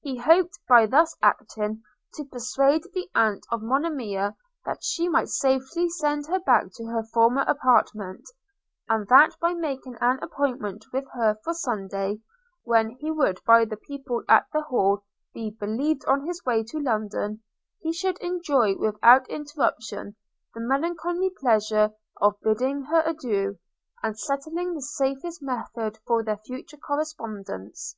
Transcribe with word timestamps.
He 0.00 0.16
hoped, 0.18 0.58
by 0.68 0.86
thus 0.86 1.16
acting, 1.22 1.84
to 2.14 2.24
persuade 2.24 2.82
the 2.92 3.08
aunt 3.14 3.46
of 3.52 3.62
Monimia 3.62 4.34
that 4.64 4.82
she 4.82 5.08
might 5.08 5.28
safely 5.28 5.88
send 5.88 6.26
her 6.26 6.40
back 6.40 6.72
to 6.74 6.86
her 6.86 7.04
former 7.04 7.42
apartment; 7.46 8.24
and 8.88 9.06
that 9.06 9.36
by 9.40 9.54
making 9.54 9.94
an 10.00 10.18
appointment 10.24 10.86
with 10.92 11.04
her 11.12 11.38
for 11.44 11.54
Sunday, 11.54 12.20
when 12.64 12.96
he 12.98 13.12
would 13.12 13.40
by 13.44 13.64
the 13.64 13.76
people 13.76 14.24
at 14.28 14.44
the 14.52 14.62
Hall 14.62 15.04
be 15.32 15.50
believed 15.52 16.04
on 16.06 16.26
his 16.26 16.44
way 16.44 16.64
to 16.64 16.80
London, 16.80 17.40
he 17.80 17.92
should 17.92 18.18
enjoy 18.18 18.74
without 18.76 19.28
interruption 19.30 20.16
the 20.52 20.58
melancholy 20.60 21.30
pleasure 21.38 21.92
of 22.20 22.34
bidding 22.42 22.82
her 22.86 23.04
adieu, 23.06 23.56
and 24.02 24.18
settling 24.18 24.74
the 24.74 24.82
safest 24.82 25.40
method 25.40 25.96
for 26.08 26.24
their 26.24 26.38
future 26.38 26.76
correspondence. 26.76 27.94